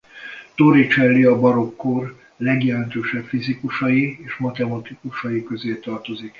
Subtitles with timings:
[0.55, 6.29] Torricelli a barokk kor legjelentősebb fizikusai és matematikusai közé tartozik.